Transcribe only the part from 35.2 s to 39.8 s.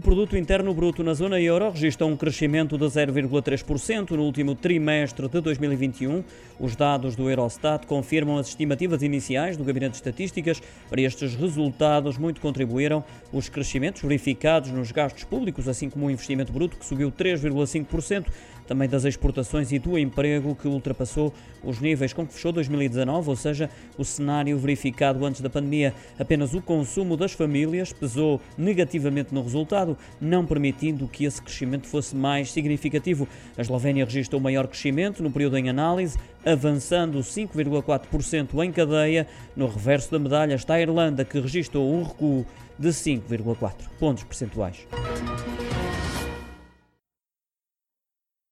no período em análise, avançando 5,4% em cadeia. No